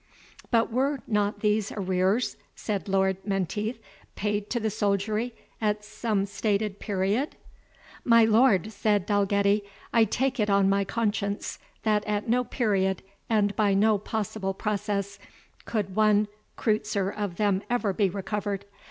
[0.49, 3.77] "But were not these arrears," said Lord Menteith,
[4.15, 7.35] "paid to the soldiery at some stated period?"
[8.03, 13.55] "My lord," said Dalgetty, "I take it on my conscience, that at no period, and
[13.55, 15.19] by no possible process,
[15.65, 16.27] could one
[16.57, 18.65] creutzer of them ever be recovered.